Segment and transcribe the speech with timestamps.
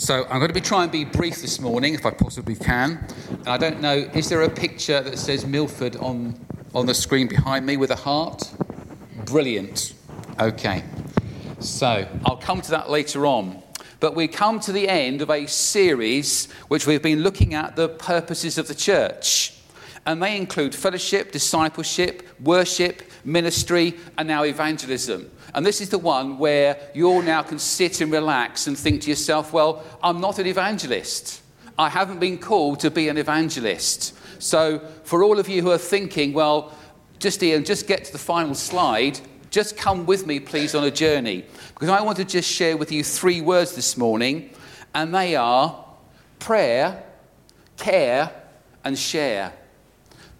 [0.00, 3.06] So I'm going to be trying to be brief this morning, if I possibly can.
[3.28, 6.40] And I don't know, is there a picture that says Milford on,
[6.74, 8.50] on the screen behind me with a heart?
[9.26, 9.92] Brilliant.
[10.40, 10.84] Okay.
[11.58, 13.62] So I'll come to that later on.
[14.00, 17.90] But we come to the end of a series which we've been looking at the
[17.90, 19.52] purposes of the church.
[20.06, 25.30] And they include fellowship, discipleship, worship, ministry, and now evangelism.
[25.54, 29.02] And this is the one where you all now can sit and relax and think
[29.02, 31.42] to yourself, well, I'm not an evangelist.
[31.78, 34.16] I haven't been called to be an evangelist.
[34.38, 36.72] So, for all of you who are thinking, well,
[37.18, 39.20] just Ian, just get to the final slide,
[39.50, 41.44] just come with me, please, on a journey.
[41.74, 44.50] Because I want to just share with you three words this morning,
[44.94, 45.84] and they are
[46.38, 47.02] prayer,
[47.76, 48.30] care,
[48.84, 49.52] and share.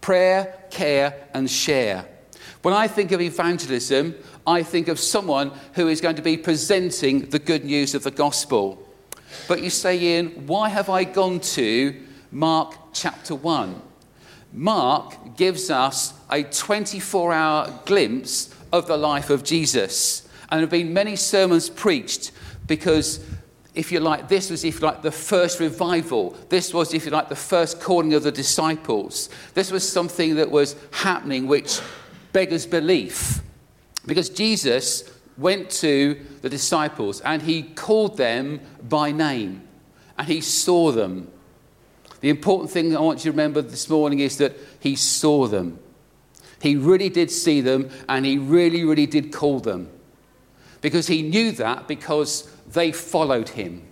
[0.00, 2.06] Prayer, care, and share.
[2.62, 4.14] When I think of evangelism,
[4.46, 8.10] I think of someone who is going to be presenting the good news of the
[8.10, 8.86] gospel.
[9.46, 11.94] But you say, Ian, why have I gone to
[12.30, 13.82] Mark chapter 1?
[14.52, 20.28] Mark gives us a 24 hour glimpse of the life of Jesus.
[20.50, 22.32] And there have been many sermons preached
[22.66, 23.24] because,
[23.74, 26.36] if you like, this was, if you like, the first revival.
[26.48, 29.28] This was, if you like, the first calling of the disciples.
[29.54, 31.80] This was something that was happening which
[32.32, 33.40] beggars belief.
[34.06, 39.66] Because Jesus went to the disciples and he called them by name
[40.18, 41.30] and he saw them.
[42.20, 45.78] The important thing I want you to remember this morning is that he saw them.
[46.60, 49.88] He really did see them and he really, really did call them.
[50.82, 53.82] Because he knew that because they followed him.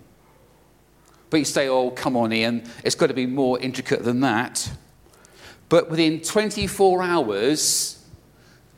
[1.31, 4.71] But you say, oh, come on, Ian, it's got to be more intricate than that.
[5.69, 7.98] But within 24 hours,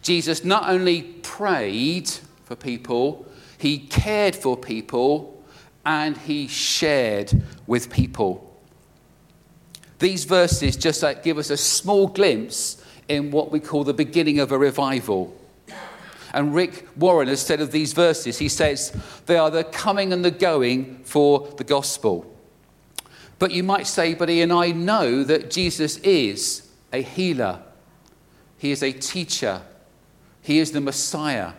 [0.03, 2.11] Jesus not only prayed
[2.45, 3.27] for people,
[3.59, 5.43] he cared for people,
[5.85, 8.47] and he shared with people.
[9.99, 14.39] These verses just like give us a small glimpse in what we call the beginning
[14.39, 15.37] of a revival.
[16.33, 18.97] And Rick Warren has said of these verses, he says,
[19.27, 22.25] they are the coming and the going for the gospel.
[23.39, 27.61] But you might say, but Ian, I know that Jesus is a healer,
[28.59, 29.63] he is a teacher,
[30.43, 31.53] he is the Messiah.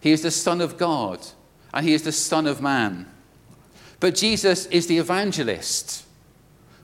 [0.00, 1.20] He is the Son of God,
[1.74, 3.06] and He is the Son of Man.
[4.00, 6.04] But Jesus is the evangelist.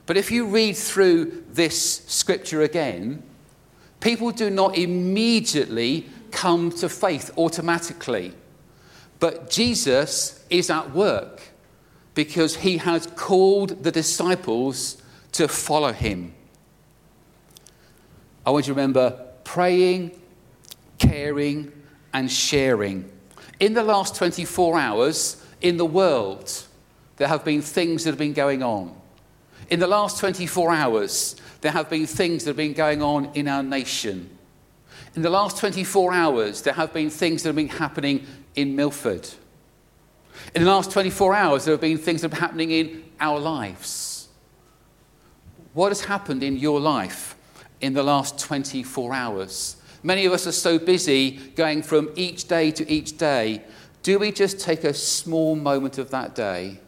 [0.05, 3.23] But if you read through this scripture again,
[3.99, 8.33] people do not immediately come to faith automatically.
[9.19, 11.41] But Jesus is at work
[12.15, 16.33] because he has called the disciples to follow him.
[18.45, 20.11] I want you to remember praying
[21.07, 21.71] caring,
[22.13, 23.09] and sharing.
[23.59, 26.63] In the last 24 hours, in the world,
[27.17, 28.95] there have been things that have been going on.
[29.69, 33.47] In the last 24 hours, there have been things that have been going on in
[33.47, 34.29] our nation.
[35.15, 38.25] In the last 24 hours, there have been things that have been happening
[38.55, 39.29] in Milford.
[40.55, 43.39] In the last 24 hours, there have been things that have been happening in our
[43.39, 44.27] lives.
[45.73, 47.35] What has happened in your life
[47.81, 49.77] in the last 24 hours?
[50.03, 53.63] Many of us are so busy going from each day to each day.
[54.03, 56.79] Do we just take a small moment of that day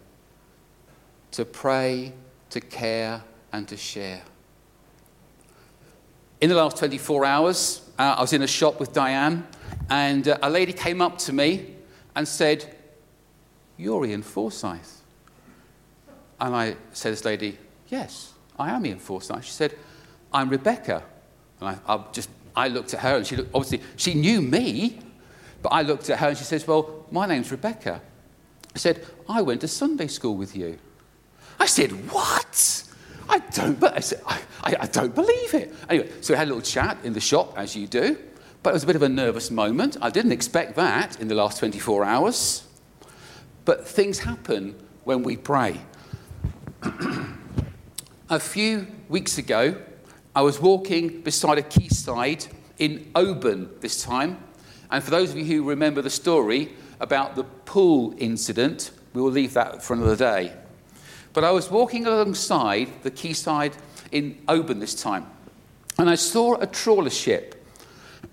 [1.31, 2.11] to pray,
[2.49, 4.21] to care, and to share?
[6.41, 9.47] In the last 24 hours, uh, I was in a shop with Diane,
[9.89, 11.73] and uh, a lady came up to me
[12.15, 12.75] and said,
[13.77, 15.01] You're Ian Forsyth.
[16.41, 19.45] And I said this lady, Yes, I am Ian Forsyth.
[19.45, 19.73] She said,
[20.33, 21.01] I'm Rebecca.
[21.61, 24.99] And I, I just I looked at her and she looked, obviously, she knew me,
[25.61, 28.01] but I looked at her and she says, Well, my name's Rebecca.
[28.73, 30.77] I said, I went to Sunday school with you.
[31.59, 32.83] I said, What?
[33.27, 35.73] I don't, I, said, I, I, I don't believe it.
[35.89, 38.17] Anyway, so we had a little chat in the shop, as you do,
[38.61, 39.97] but it was a bit of a nervous moment.
[40.01, 42.67] I didn't expect that in the last 24 hours.
[43.63, 45.81] But things happen when we pray.
[48.29, 49.75] a few weeks ago,
[50.35, 52.45] I was walking beside a quayside
[52.77, 54.37] in Oban this time.
[54.91, 59.31] And for those of you who remember the story about the pool incident, we will
[59.31, 60.53] leave that for another day.
[61.31, 63.75] But I was walking alongside the quayside
[64.11, 65.25] in Oban this time,
[65.97, 67.65] and I saw a trawler ship,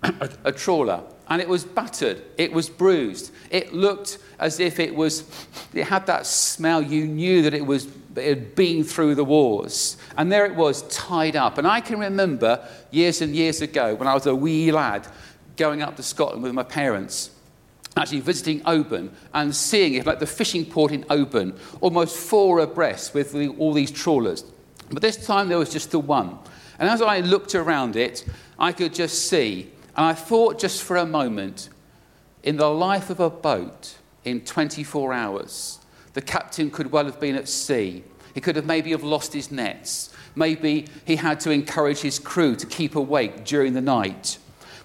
[0.03, 4.95] a, a trawler, and it was battered, it was bruised, it looked as if it
[4.95, 5.23] was,
[5.73, 9.97] it had that smell, you knew that it was it had been through the wars.
[10.17, 11.57] And there it was, tied up.
[11.57, 15.07] And I can remember years and years ago when I was a wee lad
[15.57, 17.31] going up to Scotland with my parents.
[17.95, 23.13] actually visiting Oban and seeing it like the fishing port in Oban, almost four abreast
[23.13, 24.43] with the, all these trawlers.
[24.89, 26.39] But this time there was just the one.
[26.79, 28.25] And as I looked around it,
[28.57, 31.69] I could just see, and I thought just for a moment,
[32.41, 33.95] in the life of a boat
[34.25, 35.79] in 24 hours,
[36.13, 38.03] the captain could well have been at sea.
[38.33, 40.13] He could have maybe have lost his nets.
[40.35, 44.37] Maybe he had to encourage his crew to keep awake during the night.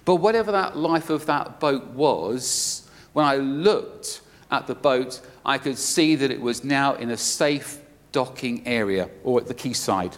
[0.05, 4.21] But whatever that life of that boat was, when I looked
[4.51, 7.79] at the boat, I could see that it was now in a safe
[8.11, 10.15] docking area or at the quayside.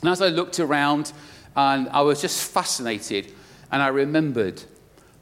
[0.00, 1.12] And as I looked around,
[1.56, 3.32] and I was just fascinated,
[3.70, 4.62] and I remembered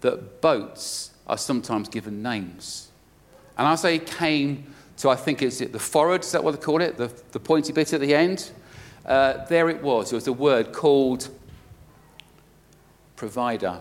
[0.00, 2.88] that boats are sometimes given names.
[3.56, 6.81] And as I came to, I think it's the forward, is that what they call
[6.81, 6.96] it?
[6.96, 8.52] The, the pointy bit at the end?
[9.04, 10.12] Uh, there it was.
[10.12, 11.28] It was a word called
[13.16, 13.81] provider.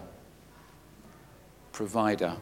[1.74, 2.38] Provider.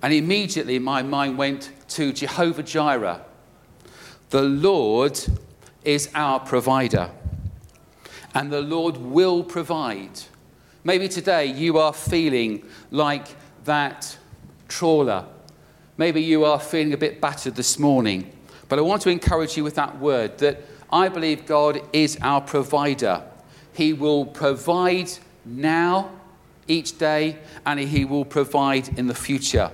[0.00, 3.24] And immediately my mind went to Jehovah Jireh.
[4.30, 5.18] The Lord
[5.82, 7.10] is our provider,
[8.32, 10.20] and the Lord will provide.
[10.84, 13.26] Maybe today you are feeling like
[13.64, 14.16] that
[14.68, 15.26] trawler.
[15.98, 18.30] Maybe you are feeling a bit battered this morning.
[18.68, 22.40] But I want to encourage you with that word that I believe God is our
[22.40, 23.22] provider.
[23.72, 25.10] He will provide
[25.44, 26.10] now,
[26.68, 29.70] each day, and He will provide in the future.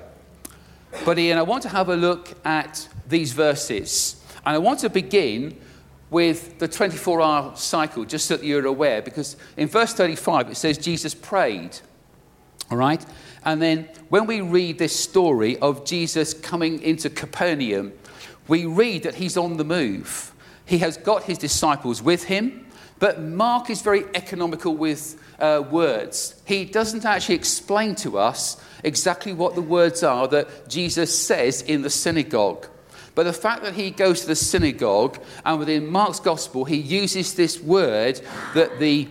[1.04, 4.22] But Ian, I want to have a look at these verses.
[4.44, 5.58] And I want to begin
[6.10, 10.56] with the 24 hour cycle, just so that you're aware, because in verse 35 it
[10.56, 11.78] says Jesus prayed.
[12.72, 13.04] All right?
[13.44, 17.92] And then when we read this story of Jesus coming into Capernaum,
[18.48, 20.32] we read that he's on the move.
[20.64, 22.66] He has got his disciples with him,
[22.98, 26.40] but Mark is very economical with uh, words.
[26.46, 31.82] He doesn't actually explain to us exactly what the words are that Jesus says in
[31.82, 32.68] the synagogue.
[33.14, 37.34] But the fact that he goes to the synagogue and within Mark's gospel, he uses
[37.34, 38.18] this word
[38.54, 39.08] that the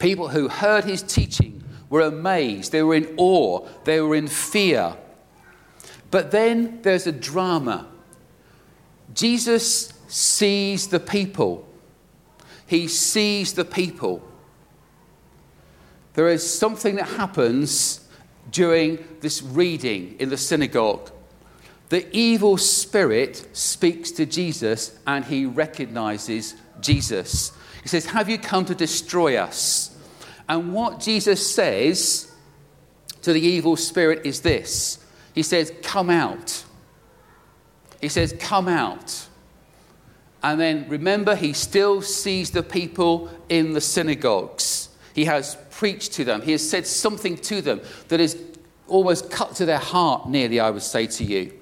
[0.00, 1.53] people who heard his teaching
[1.94, 4.96] were amazed, they were in awe, they were in fear.
[6.10, 7.86] But then there's a drama.
[9.14, 11.68] Jesus sees the people.
[12.66, 14.28] He sees the people.
[16.14, 18.08] There is something that happens
[18.50, 21.12] during this reading in the synagogue.
[21.90, 27.52] The evil spirit speaks to Jesus and he recognizes Jesus.
[27.84, 29.93] He says, Have you come to destroy us?
[30.48, 32.30] And what Jesus says
[33.22, 35.04] to the evil spirit is this
[35.34, 36.64] He says, Come out.
[38.00, 39.28] He says, Come out.
[40.42, 44.90] And then remember, he still sees the people in the synagogues.
[45.14, 48.38] He has preached to them, he has said something to them that is
[48.86, 51.52] almost cut to their heart, nearly, I would say to you.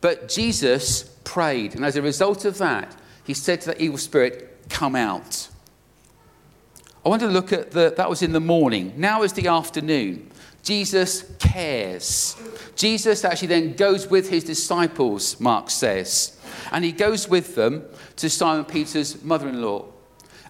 [0.00, 2.94] But Jesus prayed, and as a result of that,
[3.24, 5.48] he said to the evil spirit, Come out.
[7.06, 8.92] I want to look at the, that was in the morning.
[8.96, 10.28] Now is the afternoon.
[10.64, 12.36] Jesus cares.
[12.74, 16.36] Jesus actually then goes with his disciples, Mark says,
[16.72, 17.84] and he goes with them
[18.16, 19.84] to Simon Peter's mother in law.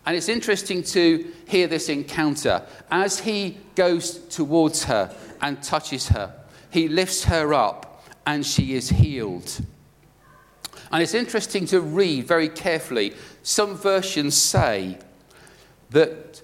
[0.06, 2.62] And it's interesting to hear this encounter.
[2.90, 6.34] As he goes towards her and touches her,
[6.70, 9.60] he lifts her up and she is healed.
[10.90, 13.12] And it's interesting to read very carefully.
[13.42, 14.96] Some versions say
[15.90, 16.42] that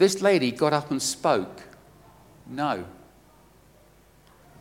[0.00, 1.60] this lady got up and spoke.
[2.46, 2.86] No.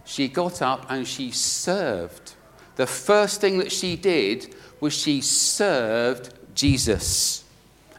[0.03, 2.33] She got up and she served.
[2.75, 7.45] The first thing that she did was she served Jesus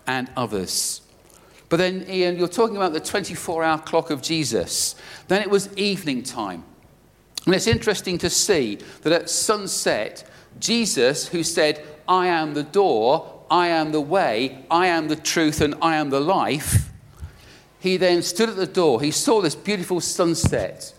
[0.06, 1.00] and others.
[1.70, 4.94] But then, Ian, you're talking about the 24 hour clock of Jesus.
[5.28, 6.62] Then it was evening time.
[7.46, 10.28] And it's interesting to see that at sunset,
[10.58, 15.62] Jesus, who said, I am the door, I am the way, I am the truth,
[15.62, 16.89] and I am the life,
[17.80, 19.00] he then stood at the door.
[19.00, 20.94] He saw this beautiful sunset,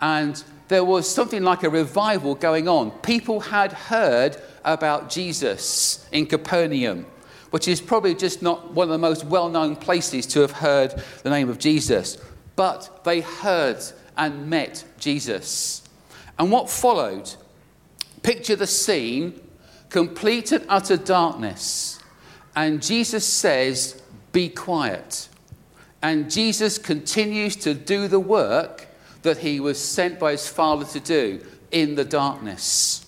[0.00, 2.90] and there was something like a revival going on.
[2.90, 7.06] People had heard about Jesus in Capernaum
[7.50, 10.94] which is probably just not one of the most well known places to have heard
[11.22, 12.18] the name of Jesus.
[12.54, 13.82] But they heard
[14.16, 15.82] and met Jesus.
[16.38, 17.32] And what followed?
[18.22, 19.40] Picture the scene
[19.88, 21.98] complete and utter darkness.
[22.54, 24.02] And Jesus says,
[24.32, 25.28] Be quiet.
[26.06, 28.86] And Jesus continues to do the work
[29.22, 33.04] that he was sent by his Father to do in the darkness.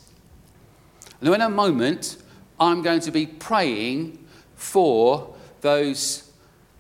[1.20, 2.16] Now, in a moment,
[2.58, 4.26] I'm going to be praying
[4.56, 6.28] for those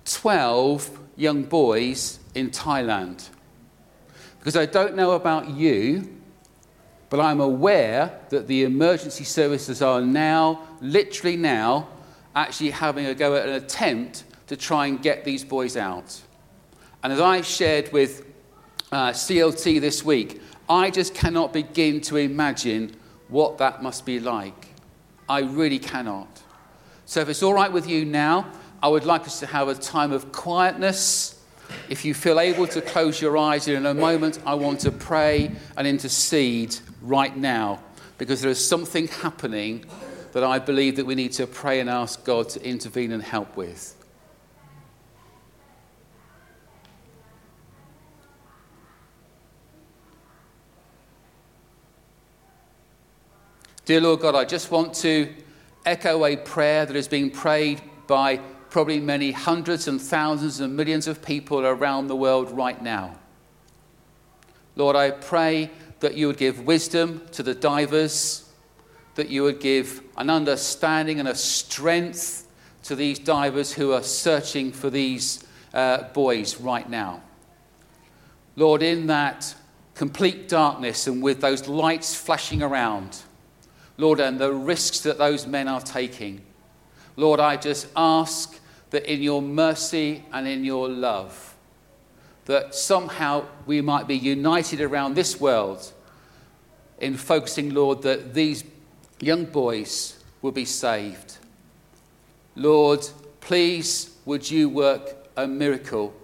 [0.06, 3.28] 12 young boys in Thailand.
[4.40, 6.16] Because I don't know about you,
[7.10, 11.86] but I'm aware that the emergency services are now, literally now,
[12.34, 16.20] actually having a go at an attempt to try and get these boys out.
[17.02, 18.26] And as I shared with
[18.90, 22.96] uh, CLT this week, I just cannot begin to imagine
[23.28, 24.74] what that must be like.
[25.28, 26.42] I really cannot.
[27.06, 28.50] So, if it's all right with you now,
[28.82, 31.42] I would like us to have a time of quietness.
[31.88, 35.52] If you feel able to close your eyes in a moment, I want to pray
[35.76, 37.82] and intercede right now
[38.16, 39.84] because there is something happening
[40.32, 43.56] that I believe that we need to pray and ask God to intervene and help
[43.56, 43.97] with.
[53.88, 55.32] Dear Lord God, I just want to
[55.86, 58.36] echo a prayer that is being prayed by
[58.68, 63.16] probably many hundreds and thousands and millions of people around the world right now.
[64.76, 68.52] Lord, I pray that you would give wisdom to the divers,
[69.14, 72.46] that you would give an understanding and a strength
[72.82, 77.22] to these divers who are searching for these uh, boys right now.
[78.54, 79.54] Lord, in that
[79.94, 83.22] complete darkness and with those lights flashing around,
[83.98, 86.40] Lord, and the risks that those men are taking.
[87.16, 88.58] Lord, I just ask
[88.90, 91.56] that in your mercy and in your love,
[92.44, 95.92] that somehow we might be united around this world
[97.00, 98.64] in focusing, Lord, that these
[99.20, 101.38] young boys will be saved.
[102.54, 103.06] Lord,
[103.40, 106.14] please would you work a miracle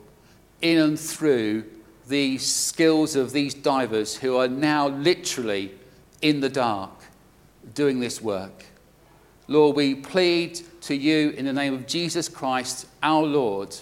[0.63, 1.65] in and through
[2.09, 5.73] the skills of these divers who are now literally
[6.23, 7.04] in the dark
[7.73, 8.65] doing this work.
[9.47, 13.77] Lord, we plead to you in the name of Jesus Christ, our Lord.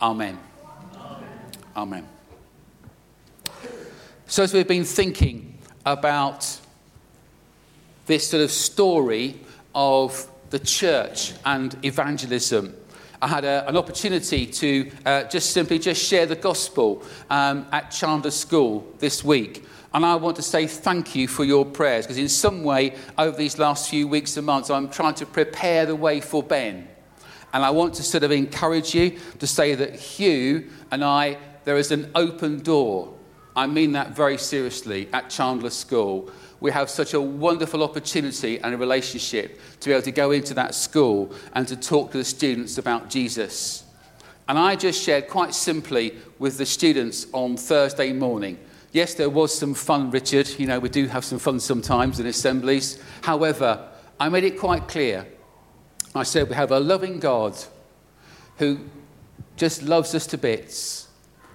[0.00, 0.38] Amen.
[0.96, 1.28] Amen.
[1.76, 2.08] Amen.
[4.26, 6.58] So, as we've been thinking about
[8.06, 9.38] this sort of story
[9.74, 12.74] of the church and evangelism,
[13.20, 17.90] I had a, an opportunity to uh, just simply just share the gospel um, at
[17.90, 19.64] Chandler School this week.
[19.94, 23.36] And I want to say thank you for your prayers because, in some way, over
[23.36, 26.88] these last few weeks and months, I'm trying to prepare the way for Ben.
[27.52, 31.76] And I want to sort of encourage you to say that Hugh and I, there
[31.76, 33.14] is an open door.
[33.54, 36.30] I mean that very seriously at Chandler School.
[36.60, 40.54] We have such a wonderful opportunity and a relationship to be able to go into
[40.54, 43.84] that school and to talk to the students about Jesus.
[44.48, 48.58] And I just shared quite simply with the students on Thursday morning
[48.92, 50.48] Yes, there was some fun, Richard.
[50.58, 53.02] You know, we do have some fun sometimes in assemblies.
[53.22, 53.88] However,
[54.20, 55.26] I made it quite clear.
[56.14, 57.56] I said, We have a loving God
[58.58, 58.80] who
[59.56, 61.08] just loves us to bits.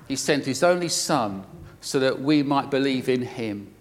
[0.08, 1.46] He sent his only Son
[1.80, 3.74] so that we might believe in him,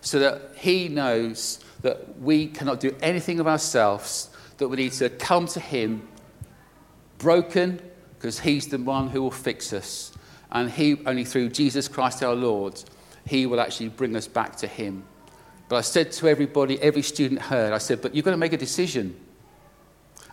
[0.00, 5.10] so that he knows that we cannot do anything of ourselves, that we need to
[5.10, 6.06] come to him
[7.18, 7.80] broken
[8.16, 10.12] because he's the one who will fix us.
[10.52, 12.82] And he, only through Jesus Christ our Lord,
[13.26, 15.04] he will actually bring us back to Him.
[15.68, 18.52] But I said to everybody, every student heard, I said, but you've got to make
[18.52, 19.14] a decision.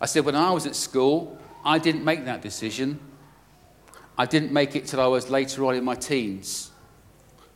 [0.01, 2.99] I said, when I was at school, I didn't make that decision.
[4.17, 6.71] I didn't make it till I was later on in my teens.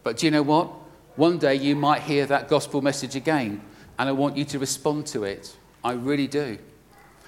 [0.03, 0.71] But do you know what?
[1.15, 3.61] One day you might hear that gospel message again,
[3.97, 5.55] and I want you to respond to it.
[5.83, 6.57] I really do.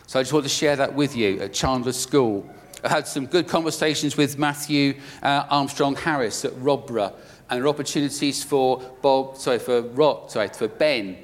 [0.06, 2.48] So I just want to share that with you at Chandler School.
[2.84, 7.14] I had some good conversations with Matthew uh, Armstrong Harris at Robborough
[7.50, 11.18] and there are opportunities for Bob, sorry, for Rod, sorry, for Ben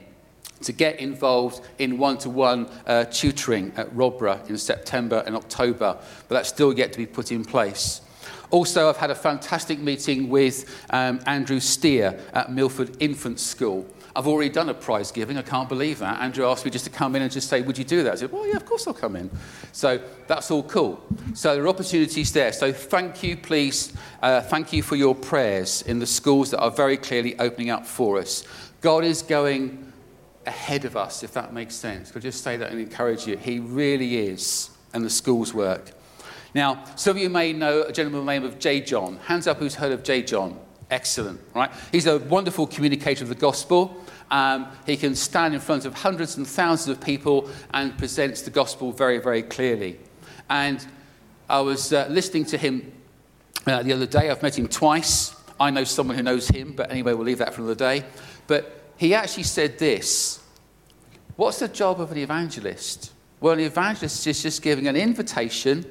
[0.62, 5.98] to get involved in one-to-one uh, tutoring at Robra in September and October,
[6.28, 8.02] but that's still yet to be put in place.
[8.52, 13.86] Also, I've had a fantastic meeting with um, Andrew Steer at Milford Infant School.
[14.16, 15.38] I've already done a prize giving.
[15.38, 16.20] I can't believe that.
[16.20, 18.14] Andrew asked me just to come in and just say, Would you do that?
[18.14, 19.30] I said, Well, yeah, of course I'll come in.
[19.72, 21.02] So that's all cool.
[21.36, 22.52] So there are opportunities there.
[22.52, 23.94] So thank you, please.
[24.22, 27.86] Uh, thank you for your prayers in the schools that are very clearly opening up
[27.86, 28.44] for us.
[28.82, 29.92] God is going
[30.46, 32.12] ahead of us, if that makes sense.
[32.12, 33.38] Could I just say that and encourage you?
[33.38, 35.92] He really is, and the schools work.
[36.56, 38.82] Now, some of you may know a gentleman by the name of J.
[38.82, 39.18] John.
[39.18, 40.24] Hands up who's heard of J.
[40.24, 40.60] John.
[40.90, 41.72] Excellent, right?
[41.92, 44.04] He's a wonderful communicator of the gospel.
[44.32, 48.50] Um, he can stand in front of hundreds and thousands of people and presents the
[48.50, 50.00] gospel very, very clearly.
[50.50, 50.86] And
[51.48, 52.92] I was uh, listening to him
[53.68, 54.30] uh, the other day.
[54.30, 55.36] I've met him twice.
[55.60, 58.04] I know someone who knows him, but anyway, we'll leave that for another day.
[58.48, 60.42] But he actually said this
[61.36, 63.14] What's the job of an evangelist?
[63.40, 65.86] Well, an evangelist is just giving an invitation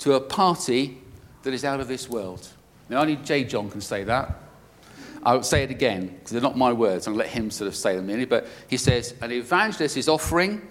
[0.00, 0.98] to a party
[1.42, 2.48] that is out of this world.
[2.88, 3.44] Now, only J.
[3.44, 4.34] John can say that.
[5.22, 7.06] I'll say it again because they're not my words.
[7.06, 10.66] I'll let him sort of say them in But he says, An evangelist is offering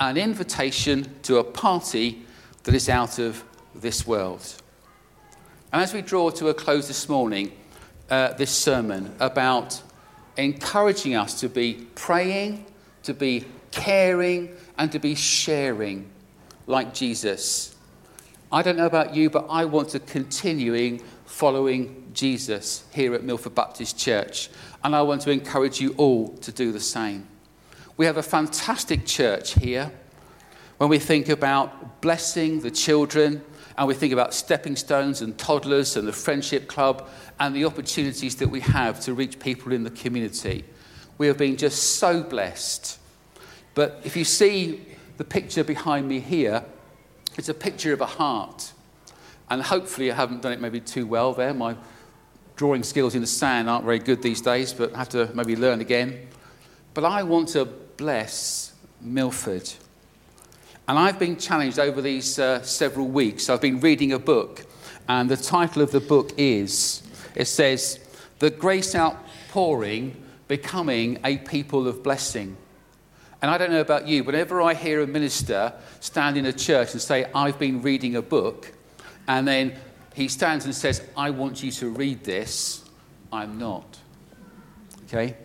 [0.00, 2.24] an invitation to a party
[2.64, 4.42] that is out of this world.
[5.72, 7.52] And as we draw to a close this morning,
[8.10, 9.80] uh, this sermon about
[10.36, 12.64] encouraging us to be praying,
[13.02, 16.08] to be caring, and to be sharing
[16.66, 17.71] like Jesus.
[18.52, 23.54] I don't know about you, but I want to continuing following Jesus here at Milford
[23.54, 24.50] Baptist Church,
[24.84, 27.26] and I want to encourage you all to do the same.
[27.96, 29.90] We have a fantastic church here.
[30.76, 33.42] When we think about blessing the children,
[33.78, 37.08] and we think about stepping stones and toddlers and the friendship club
[37.40, 40.62] and the opportunities that we have to reach people in the community,
[41.16, 42.98] we have been just so blessed.
[43.74, 44.84] But if you see
[45.16, 46.66] the picture behind me here,
[47.36, 48.72] it's a picture of a heart.
[49.50, 51.52] And hopefully, I haven't done it maybe too well there.
[51.52, 51.76] My
[52.56, 55.56] drawing skills in the sand aren't very good these days, but I have to maybe
[55.56, 56.28] learn again.
[56.94, 59.70] But I want to bless Milford.
[60.88, 63.48] And I've been challenged over these uh, several weeks.
[63.48, 64.66] I've been reading a book,
[65.08, 67.02] and the title of the book is
[67.34, 67.98] it says,
[68.38, 70.16] The Grace Outpouring
[70.48, 72.56] Becoming a People of Blessing.
[73.42, 76.92] And I don't know about you, whenever I hear a minister stand in a church
[76.92, 78.72] and say, I've been reading a book,
[79.26, 79.74] and then
[80.14, 82.84] he stands and says, I want you to read this,
[83.32, 83.98] I'm not.
[85.06, 85.36] Okay?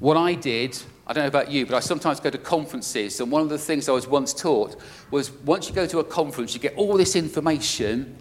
[0.00, 0.76] What I did,
[1.06, 3.58] I don't know about you, but I sometimes go to conferences, and one of the
[3.58, 4.76] things I was once taught
[5.12, 8.16] was once you go to a conference, you get all this information,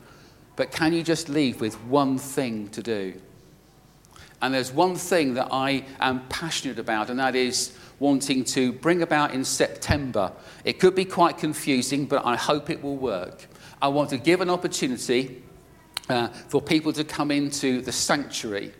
[0.55, 3.19] but can you just leave with one thing to do?
[4.43, 9.03] And there's one thing that I am passionate about, and that is wanting to bring
[9.03, 10.33] about in September.
[10.65, 13.45] It could be quite confusing, but I hope it will work.
[13.79, 15.43] I want to give an opportunity
[16.09, 18.73] uh, for people to come into the sanctuary.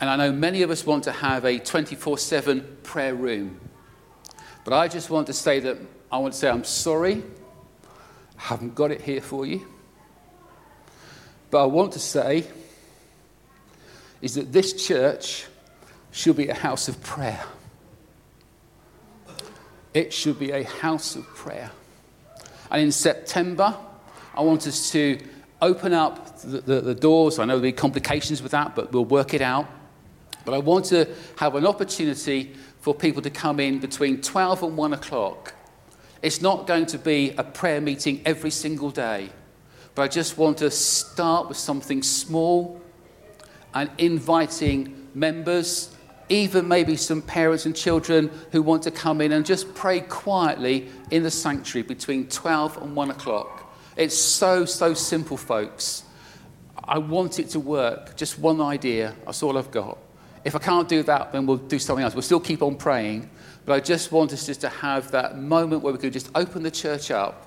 [0.00, 3.60] And I know many of us want to have a 24 7 prayer room.
[4.64, 5.76] But I just want to say that
[6.10, 7.22] I want to say I'm sorry,
[8.38, 9.66] I haven't got it here for you.
[11.50, 12.46] But I want to say
[14.22, 15.46] is that this church
[16.10, 17.44] should be a house of prayer.
[19.92, 21.70] It should be a house of prayer.
[22.70, 23.76] And in September,
[24.34, 25.18] I want us to
[25.60, 27.38] open up the, the, the doors.
[27.38, 29.68] I know there'll be complications with that, but we'll work it out.
[30.44, 34.76] But I want to have an opportunity for people to come in between 12 and
[34.76, 35.54] 1 o'clock.
[36.22, 39.30] It's not going to be a prayer meeting every single day,
[39.94, 42.80] but I just want to start with something small
[43.74, 45.94] and inviting members,
[46.30, 50.88] even maybe some parents and children who want to come in and just pray quietly
[51.10, 53.74] in the sanctuary between 12 and 1 o'clock.
[53.96, 56.04] It's so, so simple, folks.
[56.82, 58.16] I want it to work.
[58.16, 59.14] Just one idea.
[59.26, 59.98] That's all I've got.
[60.44, 62.14] If I can't do that, then we'll do something else.
[62.14, 63.28] We'll still keep on praying.
[63.66, 66.62] But I just want us just to have that moment where we can just open
[66.62, 67.46] the church up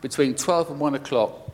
[0.00, 1.52] between 12 and 1 o'clock.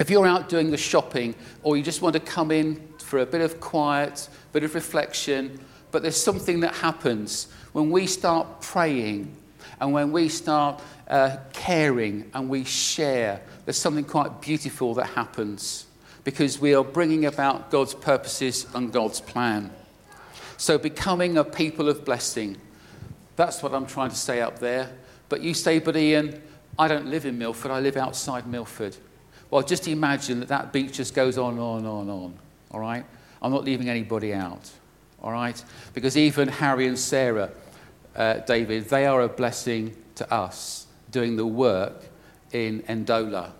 [0.00, 3.26] If you're out doing the shopping or you just want to come in for a
[3.26, 5.60] bit of quiet, a bit of reflection,
[5.96, 9.34] but there's something that happens when we start praying
[9.80, 15.86] and when we start uh, caring and we share, there's something quite beautiful that happens
[16.22, 19.70] because we are bringing about God's purposes and God's plan.
[20.58, 22.58] So, becoming a people of blessing,
[23.36, 24.90] that's what I'm trying to say up there.
[25.30, 26.42] But you say, but Ian,
[26.78, 28.94] I don't live in Milford, I live outside Milford.
[29.50, 32.38] Well, just imagine that that beach just goes on, and on, on, on.
[32.72, 33.06] All right?
[33.40, 34.70] I'm not leaving anybody out.
[35.26, 35.60] All right?
[35.92, 37.50] Because even Harry and Sarah,
[38.14, 42.04] uh, David, they are a blessing to us doing the work
[42.52, 43.50] in Ndola.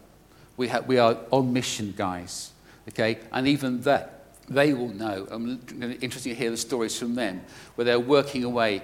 [0.56, 2.52] We, ha- we are on mission, guys.
[2.90, 3.18] Okay?
[3.32, 5.26] And even that, they will know.
[5.28, 5.60] I'm
[6.00, 7.42] interested to hear the stories from them,
[7.74, 8.82] where they're working away,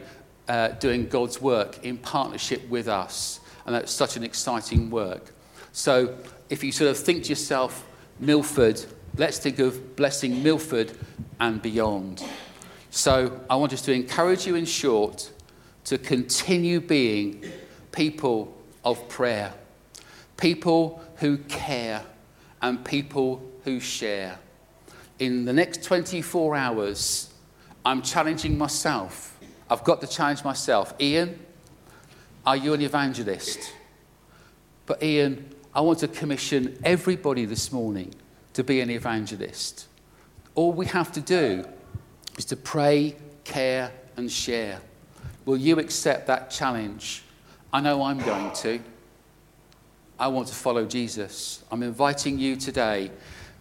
[0.49, 3.39] uh, doing God's work in partnership with us.
[3.65, 5.33] And that's such an exciting work.
[5.71, 6.19] So
[6.51, 7.87] if you sort of think to yourself,
[8.19, 8.85] Milford,
[9.17, 10.99] let's think of blessing Milford
[11.39, 12.25] and beyond.
[12.95, 15.33] So I want us to encourage you in short
[15.85, 17.43] to continue being
[17.91, 19.55] people of prayer,
[20.37, 22.03] people who care,
[22.61, 24.39] and people who share.
[25.19, 27.33] In the next 24 hours,
[27.83, 29.41] I'm challenging myself.
[29.71, 30.93] I've got to challenge myself.
[31.01, 31.41] Ian,
[32.45, 33.73] are you an evangelist?
[34.85, 38.15] But, Ian, I want to commission everybody this morning
[38.53, 39.87] to be an evangelist.
[40.55, 41.65] All we have to do
[42.37, 44.81] is to pray, care, and share.
[45.45, 47.23] Will you accept that challenge?
[47.73, 48.81] I know I'm going to.
[50.19, 51.65] I want to follow Jesus.
[51.71, 53.11] I'm inviting you today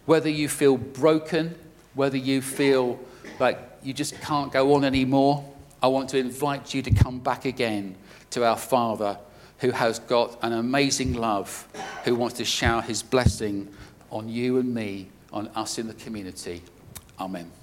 [0.04, 1.54] Whether you feel broken,
[1.94, 2.98] whether you feel
[3.38, 5.48] like you just can't go on anymore,
[5.82, 7.96] I want to invite you to come back again
[8.30, 9.18] to our Father
[9.58, 11.68] who has got an amazing love,
[12.04, 13.72] who wants to shower his blessing
[14.10, 16.62] on you and me, on us in the community.
[17.20, 17.61] Amen.